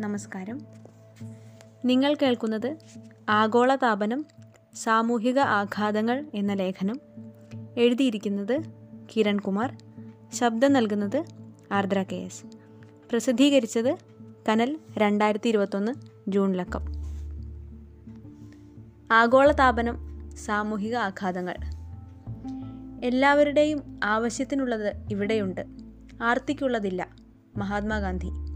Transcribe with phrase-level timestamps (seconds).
[0.00, 0.60] നമസ്കാരം.
[1.84, 2.76] നിങ്ങൾ കേൾക്കുന്നത്
[3.28, 4.24] ആഗോളതാപനം
[4.74, 7.00] സാമൂഹിക ആഘാതങ്ങൾ എന്ന ലേഖനം.
[7.76, 8.60] എഴുതിയിരിക്കുന്നത്
[9.16, 9.78] കിരൺകുമാർ
[10.32, 11.24] ശബ്ദം നൽകുന്നത്
[11.72, 12.42] ആർദ്ര കെ എസ്.
[13.10, 13.96] പ്രസിദ്ധീകരിച്ചത്
[14.48, 15.92] കനൽ രണ്ടായിരത്തി ഇരുപത്തൊന്ന്
[16.28, 17.00] ജൂണിലക്കം ലക്കം
[19.12, 21.56] ആഗോളതാപനം സാമൂഹിക ആഘാതങ്ങൾ.
[23.04, 25.66] എല്ലാവരുടെയും ആവശ്യത്തിനുള്ളത് ഇവിടെയുണ്ട്.
[26.22, 27.08] ആർത്തിക്കുള്ളതില്ല.
[27.56, 28.49] മഹാത്മാഗാന്ധി.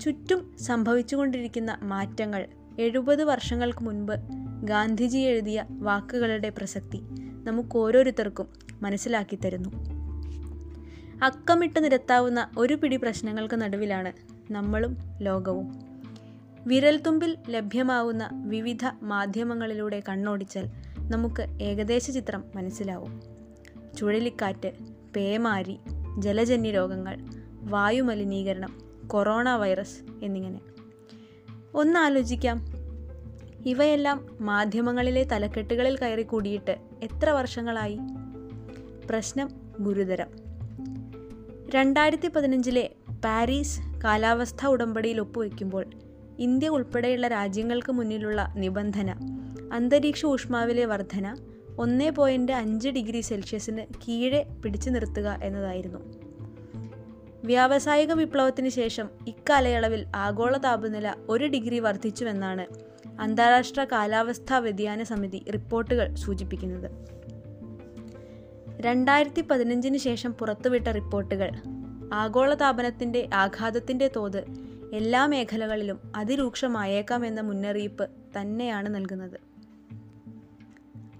[0.00, 2.46] ചുറ്റും സംഭവിച്ചുകൊണ്ടിരിക്കുന്ന മാറ്റങ്ങൾ
[2.78, 4.12] എഴുപത് വർഷങ്ങൾക്ക് മുൻപ്
[4.64, 7.00] ഗാന്ധിജി എഴുതിയ വാക്കുകളുടെ പ്രസക്തി
[7.44, 8.48] നമുക്ക് ഓരോരുത്തർക്കും
[8.82, 9.70] മനസ്സിലാക്കി തരുന്നു.
[11.24, 14.12] അക്കമിട്ട് നിരത്താവുന്ന ഒരു പിടി പ്രശ്നങ്ങൾക്ക് നടുവിലാണ്
[14.52, 15.80] നമ്മളും ലോകവും.
[16.66, 23.22] വിരൽത്തുമ്പിൽ ലഭ്യമാവുന്ന വിവിധ മാധ്യമങ്ങളിലൂടെ കണ്ണോടിച്ചാൽ നമുക്ക് ഏകദേശ ചിത്രം മനസ്സിലാവും.
[23.98, 24.72] ചുഴലിക്കാറ്റ്
[25.16, 25.78] പേമാരി
[26.18, 27.18] ജലജന്യ രോഗങ്ങൾ
[27.60, 30.60] വായുമലിനീകരണം കൊറോണ വൈറസ് എന്നിങ്ങനെ.
[31.74, 32.66] ഒന്നാലോചിക്കാം.
[33.66, 37.98] ഇവയെല്ലാം മാധ്യമങ്ങളിലെ തലക്കെട്ടുകളിൽ കയറി കൂടിയിട്ട് എത്ര വർഷങ്ങളായി?
[39.10, 40.26] പ്രശ്നം ഗുരുതരം.
[41.74, 42.90] രണ്ടായിരത്തി പതിനഞ്ചിലെ
[43.24, 45.86] പാരീസ് കാലാവസ്ഥാ ഉടമ്പടിയിൽ ഒപ്പുവെക്കുമ്പോൾ
[46.38, 49.10] ഇന്ത്യ ഉൾപ്പെടെയുള്ള രാജ്യങ്ങൾക്ക് മുന്നിലുള്ള നിബന്ധന
[49.72, 51.36] അന്തരീക്ഷ ഊഷ്മാവിലെ വർധന
[51.78, 56.21] ഒന്ന് പോയിന്റ് അഞ്ച് ഡിഗ്രി സെൽഷ്യസിന് കീഴെ പിടിച്ചു നിർത്തുക എന്നതായിരുന്നു.
[57.44, 62.66] വ്യാവസായിക വിപ്ലവത്തിന് ശേഷം ഇക്കാലയളവിൽ ആഗോള താപനില ഒരു ഡിഗ്രി വർദ്ധിച്ചുവെന്നാണ്
[63.20, 66.90] അന്താരാഷ്ട്ര കാലാവസ്ഥാ വ്യതിയാന സമിതി റിപ്പോർട്ടുകൾ സൂചിപ്പിക്കുന്നത്.
[68.80, 71.50] രണ്ടായിരത്തി പതിനഞ്ചിന് ശേഷം പുറത്തുവിട്ട റിപ്പോർട്ടുകൾ
[72.12, 74.44] ആഗോള ആഗോളതാപനത്തിന്റെ ആഘാതത്തിന്റെ തോത്
[74.92, 78.08] എല്ലാ മേഖലകളിലും അതിരൂക്ഷമായേക്കാം എന്ന മുന്നറിയിപ്പ്
[78.38, 79.40] തന്നെയാണ് നൽകുന്നത്.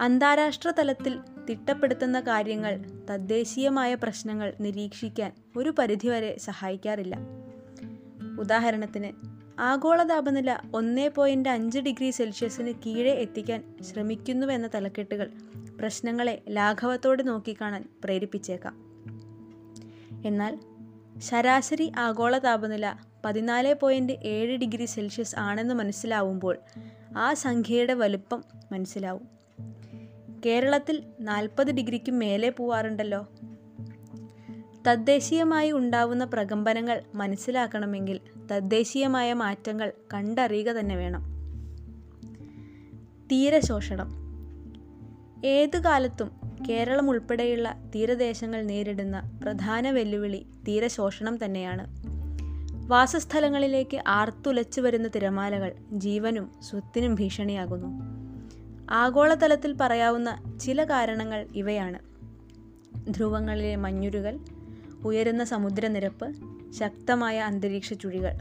[0.01, 1.19] അന്താരാഷ്ട്ര തലത്തിൽ
[1.51, 7.17] തിട്ടപ്പെടുത്തുന്ന കാര്യങ്ങൾ തദ്ദേശീയമായ പ്രശ്നങ്ങൾ നിരീക്ഷിക്കാൻ ഒരു പരിധിവരെ സഹായിക്കാറില്ല.
[8.41, 9.13] ഉദാഹരണത്തിന്
[9.61, 15.31] ആഗോള താപനില ഒന്നേ പോയിന്റ് അഞ്ച് ഡിഗ്രി സെൽഷ്യസിന് കീഴെ എത്തിക്കാൻ ശ്രമിക്കുന്നുവെന്ന തലക്കെട്ടുകൾ
[15.81, 18.75] പ്രശ്നങ്ങളെ ലാഘവത്തോടെ നോക്കിക്കാണാൻ പ്രേരിപ്പിച്ചേക്കാം.
[20.27, 20.59] എന്നാൽ
[21.19, 22.95] ശരാശരി ആഗോള താപനില
[23.25, 26.59] പതിനാല് പോയിന്റ് ഏഴ് ഡിഗ്രി സെൽഷ്യസ് ആണെന്ന് മനസ്സിലാവുമ്പോൾ
[27.17, 29.42] ആ സംഖ്യയുടെ വലുപ്പം മനസ്സിലാവും.
[30.47, 33.29] കേരളത്തിൽ നാൽപ്പത് ഡിഗ്രിക്ക് മേലെ പോവാറുണ്ടല്ലോ.
[34.87, 38.21] തദ്ദേശീയമായി ഉണ്ടാവുന്ന പ്രകമ്പനങ്ങൾ മനസ്സിലാക്കണമെങ്കിൽ
[38.53, 41.25] തദ്ദേശീയമായ മാറ്റങ്ങൾ കണ്ടറിയുക തന്നെ വേണം.
[43.33, 44.13] തീരശോഷണം.
[45.45, 46.31] ഏതു കാലത്തും
[46.69, 51.87] കേരളം ഉൾപ്പെടെയുള്ള തീരദേശങ്ങൾ നേരിടുന്ന പ്രധാന വെല്ലുവിളി തീരശോഷണം തന്നെയാണ്.
[52.89, 58.22] വാസസ്ഥലങ്ങളിലേക്ക് ആർത്തുലച്ചു വരുന്ന തിരമാലകൾ ജീവനും സ്വത്തിനും ഭീഷണിയാകുന്നു.
[58.93, 61.99] ആഗോളതലത്തിൽ പറയാവുന്ന ചില കാരണങ്ങൾ ഇവയാണ്.
[63.09, 64.39] ധ്രുവങ്ങളിലെ മഞ്ഞുരുകൾ
[65.05, 66.35] ഉയരുന്ന സമുദ്രനിരപ്പ്
[66.73, 68.33] ശക്തമായ അന്തരീക്ഷ ചുഴികൾ.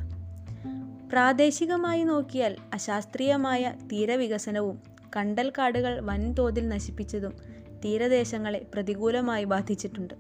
[1.12, 4.80] പ്രാദേശികമായി നോക്കിയാൽ അശാസ്ത്രീയമായ തീരവികസനവും
[5.18, 7.34] കണ്ടൽക്കാടുകൾ വൻതോതിൽ നശിപ്പിച്ചതും
[7.86, 10.14] തീരദേശങ്ങളെ പ്രതികൂലമായി ബാധിച്ചിട്ടുണ്ട്.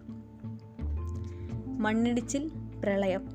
[1.67, 2.51] മണ്ണിടിച്ചിൽ
[2.83, 3.27] പ്രളയം.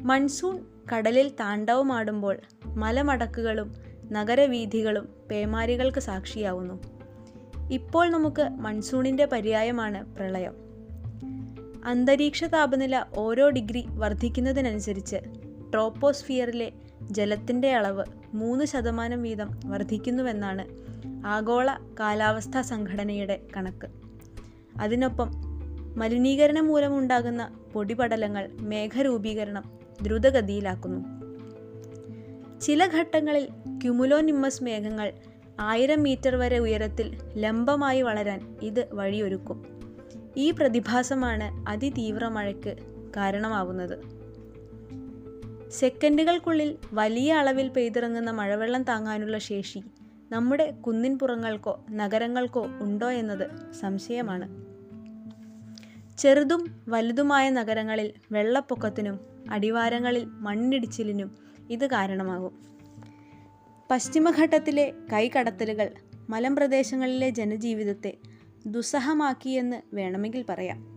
[0.00, 0.58] മൺസൂൺ
[0.96, 3.74] കടലിൽ താണ്ഡവമാടുമ്പോൾ മലമടക്കുകളും
[4.12, 6.82] നഗരവീഥികളും പേമാരികൾക്ക് സാക്ഷിയാവുന്നു.
[7.70, 10.54] ഇപ്പോൾ നമുക്ക് മൺസൂണിന്റെ പര്യായമാണ് പ്രളയം.
[11.84, 15.16] അന്തരീക്ഷ താപനില ഓരോ ഡിഗ്രി വർദ്ധിക്കുന്നതിനനുസരിച്ച്
[15.72, 16.72] ട്രോപ്പോസ്ഫിയറിലെ
[17.02, 18.04] ജലത്തിന്റെ അളവ്
[18.34, 20.64] മൂന്ന് ശതമാനം വീതം വർദ്ധിക്കുന്നുവെന്നാണ്
[21.26, 23.88] ആഗോള കാലാവസ്ഥാ സംഘടനയുടെ കണക്ക്.
[24.80, 25.30] അതിനൊപ്പം
[25.96, 29.64] മലിനീകരണം മൂലമുണ്ടാകുന്ന പൊടിപടലങ്ങൾ മേഘരൂപീകരണം
[30.02, 31.21] ദ്രുതഗതിയിലാക്കുന്നു.
[32.62, 33.44] ചില ഘട്ടങ്ങളിൽ
[33.82, 35.12] ക്യുമുലോനിമ്മസ് മേഘങ്ങൾ
[35.60, 39.66] ആയിരം മീറ്റർ വരെ ഉയരത്തിൽ ലംബമായി വളരാൻ ഇത് വഴിയൊരുക്കും.
[40.36, 42.76] ഈ പ്രതിഭാസമാണ് അതിതീവ്ര മഴയ്ക്ക്
[43.16, 43.98] കാരണമാവുന്നത്.
[45.70, 49.82] സെക്കൻഡുകൾക്കുള്ളിൽ വലിയ അളവിൽ പെയ്തിറങ്ങുന്ന മഴവെള്ളം താങ്ങാനുള്ള ശേഷി
[50.30, 54.72] നമ്മുടെ കുന്നിൻപുറങ്ങൾക്കോ നഗരങ്ങൾക്കോ ഉണ്ടോ എന്നത് സംശയമാണ്.
[56.18, 59.20] ചെറുതും വലുതുമായ നഗരങ്ങളിൽ വെള്ളപ്പൊക്കത്തിനും
[59.50, 62.66] അടിവാരങ്ങളിൽ മണ്ണിടിച്ചിലിനും ഇത് കാരണമാകും.
[63.90, 65.90] പശ്ചിമഘട്ടത്തിലെ കൈകടത്തലുകൾ
[66.30, 68.16] മലമ്പ്രദേശങ്ങളിലെ ജനജീവിതത്തെ
[68.66, 70.92] ദുസ്സഹമാക്കിയെന്ന് വേണമെങ്കിൽ പറയാം.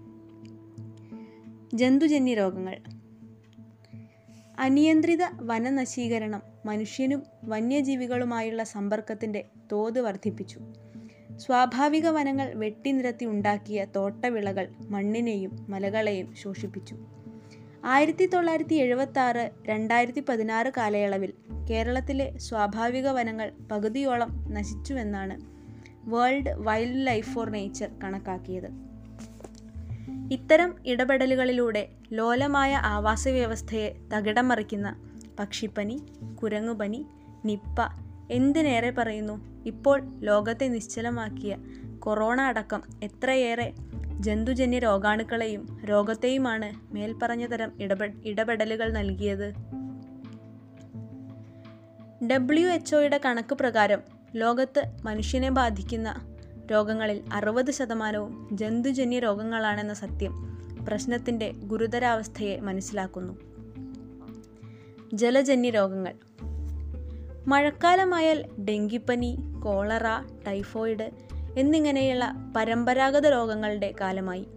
[1.74, 2.82] ജന്തുജന്യ രോഗങ്ങൾ.
[4.60, 10.60] അനിയന്ത്രിത വനനശീകരണം മനുഷ്യനും വന്യജീവികളുമായുള്ള സമ്പർക്കത്തിന്റെ തോത് വർദ്ധിപ്പിച്ചു.
[11.38, 16.96] സ്വാഭാവിക വനങ്ങൾ വെട്ടിനിരത്തി ഉണ്ടാക്കിയ തോട്ടവിളകൾ മണ്ണിനെയും മലകളെയും ശോഷിപ്പിച്ചു.
[17.88, 21.34] ആയിരത്തി തൊള്ളായിരത്തി എഴുപത്തി ആറ് രണ്ടായിരത്തി പതിനാറ് കാലയളവിൽ
[21.70, 25.42] കേരളത്തിലെ സ്വാഭാവിക വനങ്ങൾ പകുതിയോളം നശിച്ചുവെന്നാണ്
[26.10, 28.68] world wild life for nature കണക്കാക്കിയത്.
[30.32, 36.02] ഇത്തരം ഇടപെടലുകളിലൂടെ ലോലമായ ആവാസ വ്യവസ്ഥയെ തകിടം മറിക്കുന്ന പക്ഷിപ്പനി
[36.44, 37.06] കുരങ്ങുപനി
[37.46, 37.82] നിപ്പ
[38.32, 39.64] എന്തിനേറെ പറയുന്നു?
[39.66, 41.58] ഇപ്പോൾ ലോകത്തെ നിശ്ചലമാക്കിയ
[42.00, 43.74] കൊറോണ അടക്കം എത്രയേറെ
[44.20, 49.54] ജന്തുജന്യ രോഗാണുക്കളെയും രോഗത്തെയുമാണ് മേൽപ്പറഞ്ഞ തരം ഇടപെ ഇടപെടലുകൾ നൽകിയത്.
[52.32, 54.02] ഡബ്ല്യു എച്ച് കണക്ക് പ്രകാരം
[54.36, 56.38] ലോകത്ത് മനുഷ്യനെ ബാധിക്കുന്ന
[56.72, 60.34] രോഗങ്ങളിൽ അറുപത് ശതമാനവും ജന്തുജന്യ രോഗങ്ങളാണെന്ന സത്യം
[60.88, 63.34] പ്രശ്നത്തിന്റെ ഗുരുതരാവസ്ഥയെ മനസ്സിലാക്കുന്നു.
[65.14, 66.14] ജലജന്യ രോഗങ്ങൾ.
[67.48, 70.02] മഴക്കാലമായാൽ ഡെങ്കിപ്പനി കോളറ
[70.48, 71.25] ടൈഫോയിഡ്
[71.58, 74.48] എന്നിങ്ങനെയുള്ള പരമ്പരാഗത രോഗങ്ങളുടെ കാലമായി.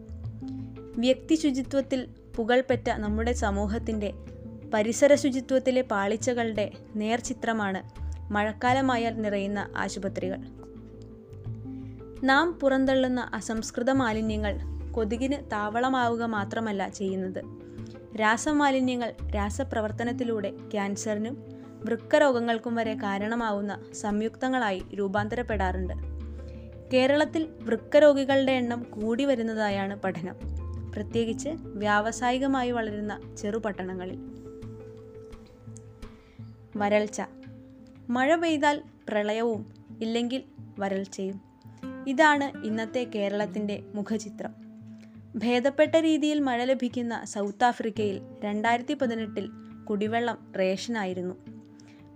[0.96, 4.14] വ്യക്തി ശുചിത്വത്തിൽ പുകൾപെറ്റ നമ്മുടെ സമൂഹത്തിന്റെ
[4.74, 10.38] പരിസര ശുചിത്വത്തിലെ പാളിച്ചകളുടെ നേർചിത്രമാണ് മഴക്കാലമായാൽ നിറയുന്ന ആശുപത്രികൾ.
[12.24, 14.60] നാം പുറന്തള്ളുന്ന അസംസ്കൃത മാലിന്യങ്ങൾ
[14.92, 17.42] കൊതുകിന് താവളമാവുക മാത്രമല്ല ചെയ്യുന്നത്.
[18.20, 21.44] രാസമാലിന്യങ്ങൾ രാസപ്രവർത്തനത്തിലൂടെ ക്യാൻസറിനും
[21.84, 26.17] വൃക്കരോഗങ്ങൾക്കും വരെ കാരണമാവുന്ന സംയുക്തങ്ങളായി രൂപാന്തരപ്പെടാറുണ്ട്.
[26.92, 30.34] കേരളത്തിൽ വൃക്കരോഗികളുടെ എണ്ണം കൂടി വരുന്നതായാണ് പഠനം.
[30.92, 34.18] പ്രത്യേകിച്ച് വ്യാവസായികമായി വളരുന്ന ചെറുപട്ടണങ്ങളിൽ.
[36.76, 37.22] വരൾച്ച.
[38.08, 40.42] മഴ പെയ്താൽ പ്രളയവും ഇല്ലെങ്കിൽ
[40.78, 41.40] വരൾച്ചയും.
[42.06, 44.54] ഇതാണ് ഇന്നത്തെ കേരളത്തിന്റെ മുഖചിത്രം.
[45.36, 49.50] ഭേദപ്പെട്ട രീതിയിൽ മഴ ലഭിക്കുന്ന സൗത്ത് ആഫ്രിക്കയിൽ രണ്ടായിരത്തി പതിനെട്ടിൽ
[49.90, 51.57] കുടിവെള്ളം റേഷനായിരുന്നു.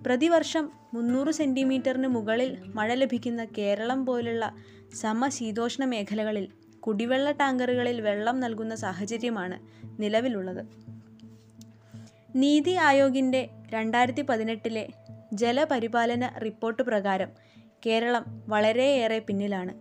[0.07, 4.55] പ്രതിവർഷം മുന്നൂറ് സെന്റിമീറ്ററിന് മുകളിൽ മഴ ലഭിക്കുന്ന കേരളം പോലുള്ള
[4.95, 6.49] സമശീതോഷ്ണ മേഖലകളിൽ
[6.81, 9.59] കുടിവെള്ള ടാങ്കറുകളിൽ വെള്ളം നൽകുന്ന സാഹചര്യമാണ്
[10.03, 10.67] നിലവിലുള്ളത്.
[12.37, 14.89] നീതി ആയോഗിന്റെ രണ്ടായിരത്തി പതിനെട്ടിലെ
[15.33, 17.29] ജലപരിപാലന റിപ്പോർട്ട് പ്രകാരം
[17.87, 19.75] കേരളം വളരെയേറെ പിന്നിലാണ്.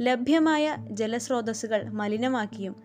[0.00, 2.76] ലഭ്യമായ ജലസ്രോതസ്സുകൾ മലിനമാക്കിയും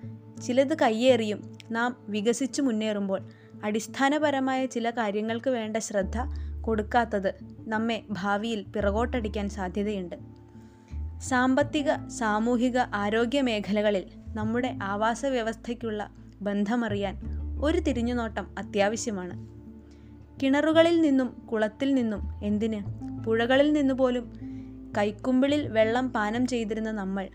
[0.48, 3.22] ചിലത് കയ്യേറിയും നാം വികസിച്ചു മുന്നേറുമ്പോൾ
[3.64, 6.18] അടിസ്ഥാനപരമായ ചില കാര്യങ്ങൾക്ക് വേണ്ട ശ്രദ്ധ
[6.62, 7.34] കൊടുക്കാത്തത്
[7.68, 10.16] നമ്മെ ഭാവിയിൽ പിറകോട്ടടിക്കാൻ സാധ്യതയുണ്ട്.
[11.20, 16.12] സാമ്പത്തിക സാമൂഹിക ആരോഗ്യ മേഖലകളിൽ നമ്മുടെ ആവാസ വ്യവസ്ഥയ്ക്കുള്ള
[16.42, 17.18] ബന്ധമറിയാൻ
[17.62, 19.54] ഒരു തിരിഞ്ഞുനോട്ടം അത്യാവശ്യമാണ്.
[20.44, 22.82] കിണറുകളിൽ നിന്നും കുളത്തിൽ നിന്നും എന്തിന്
[23.24, 24.34] പുഴകളിൽ നിന്നു പോലും
[24.98, 27.30] കൈക്കുമ്പിളിൽ വെള്ളം പാനം ചെയ്തിരുന്ന നമ്മൾ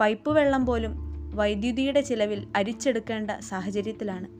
[0.00, 0.92] പൈപ്പ് വെള്ളം പോലും
[1.34, 4.39] വൈദ്യുതിയുടെ ചിലവിൽ അരിച്ചെടുക്കേണ്ട സാഹചര്യത്തിലാണ്.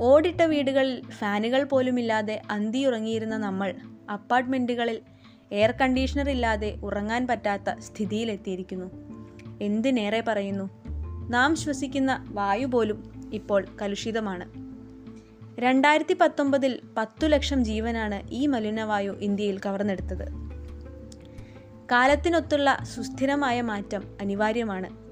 [0.00, 3.74] ഓടിട്ട വീടുകളിൽ ഫാനുകൾ പോലുമില്ലാതെ അന്തിയുറങ്ങിയിരുന്ന നമ്മൾ
[4.12, 5.00] അപ്പാർട്ട്മെന്റുകളിൽ
[5.52, 8.90] എയർ കണ്ടീഷണർ ഇല്ലാതെ ഉറങ്ങാൻ പറ്റാത്ത സ്ഥിതിയിലെത്തിയിരിക്കുന്നു.
[9.62, 10.70] എന്തിനേറെ പറയുന്നു?
[11.30, 14.50] നാം ശ്വസിക്കുന്ന വായു പോലും ഇപ്പോൾ കലുഷിതമാണ്.
[15.60, 20.28] രണ്ടായിരത്തി പത്തൊമ്പതിൽ പത്തു ലക്ഷം ജീവനാണ് ഈ മലിനവായു ഇന്ത്യയിൽ കവർന്നെടുത്തത്.
[21.92, 25.09] കാലത്തിനൊത്തുള്ള സുസ്ഥിരമായ മാറ്റം അനിവാര്യമാണ്.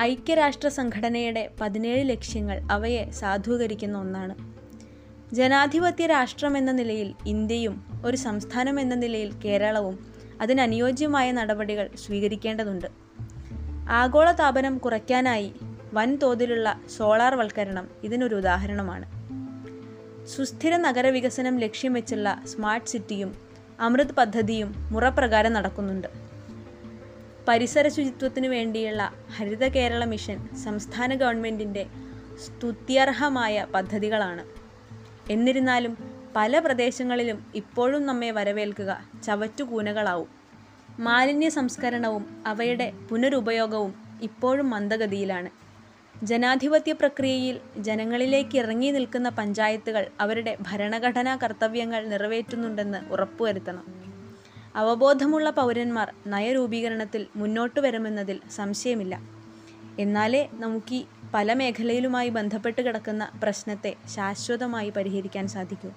[0.00, 4.34] ഐക്യരാഷ്ട്ര സംഘടനയുടെ പതിനേഴ് ലക്ഷ്യങ്ങൾ അവയെ സാധൂകരിക്കുന്ന ഒന്നാണ്.
[5.34, 9.98] ജനാധിപത്യ രാഷ്ട്രം എന്ന നിലയിൽ ഇന്ത്യയും ഒരു സംസ്ഥാനം എന്ന നിലയിൽ കേരളവും
[10.40, 12.86] അതിനനുയോജ്യമായ നടപടികൾ സ്വീകരിക്കേണ്ടതുണ്ട്.
[13.88, 15.52] ആഗോള താപനം കുറയ്ക്കാനായി
[15.92, 19.06] വൻതോതിലുള്ള സോളാർ വൽക്കരണം ഇതിനൊരു ഉദാഹരണമാണ്.
[20.26, 23.34] സുസ്ഥിര നഗരവികസനം ലക്ഷ്യം വെച്ചുള്ള സ്മാർട്ട് സിറ്റിയും
[23.80, 26.28] അമൃത് പദ്ധതിയും മുറപ്രകാരം നടക്കുന്നുണ്ട്.
[27.48, 31.86] പരിസര ശുചിത്വത്തിനു വേണ്ടിയുള്ള ഹരിത കേരള മിഷൻ സംസ്ഥാന ഗവൺമെന്റിന്റെ
[32.44, 34.44] സ്തുത്യർഹമായ പദ്ധതികളാണ്.
[35.30, 35.96] എന്നിരുന്നാലും
[36.36, 40.28] പല പ്രദേശങ്ങളിലും ഇപ്പോഴും നമ്മെ വരവേൽക്കുക ചവറ്റുകൂനകളാവും.
[41.00, 45.50] മാലിന്യ സംസ്കരണവും അവയുടെ പുനരുപയോഗവും ഇപ്പോഴും മന്ദഗതിയിലാണ്.
[46.24, 54.07] ജനാധിപത്യ പ്രക്രിയയിൽ ജനങ്ങളിലേക്ക് ഇറങ്ങി നിൽക്കുന്ന പഞ്ചായത്തുകൾ അവരുടെ ഭരണഘടനാ കർത്തവ്യങ്ങൾ നിറവേറ്റുന്നുണ്ടെന്ന് ഉറപ്പുവരുത്തണം.
[54.78, 59.20] അവബോധമുള്ള പൗരന്മാർ നയരൂപീകരണത്തിൽ മുന്നോട്ട് വരുമെന്നതിൽ സംശയമില്ല.
[59.98, 61.04] എന്നാലേ നമുക്ക്
[61.34, 65.90] പല മേഖലയിലുമായി ബന്ധപ്പെട്ട് കിടക്കുന്ന പ്രശ്നത്തെ ശാശ്വതമായി പരിഹരിക്കാൻ സാധിക്കൂ.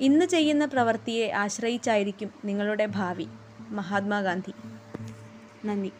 [0.00, 3.26] ഇന്ന് ചെയ്യുന്ന പ്രവൃത്തിയെ ആശ്രയിച്ചായിരിക്കും നിങ്ങളുടെ ഭാവി.
[3.70, 4.52] മഹാത്മാഗാന്ധി.
[5.64, 5.92] നന്ദി.